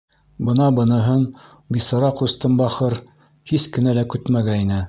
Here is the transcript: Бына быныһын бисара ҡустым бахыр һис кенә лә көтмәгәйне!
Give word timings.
Бына 0.45 0.69
быныһын 0.77 1.21
бисара 1.77 2.11
ҡустым 2.23 2.57
бахыр 2.65 2.99
һис 3.53 3.71
кенә 3.77 3.99
лә 4.01 4.09
көтмәгәйне! 4.17 4.79